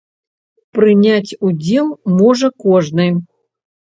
Прыняць 0.77 1.37
удзел 1.49 1.91
можа 2.21 2.47
кожны. 2.65 3.07